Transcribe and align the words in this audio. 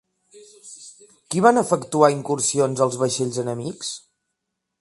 Qui 1.35 1.43
van 1.47 1.61
efectuar 1.63 2.11
incursions 2.15 2.85
als 2.87 3.01
vaixells 3.05 3.41
enemics? 3.47 3.93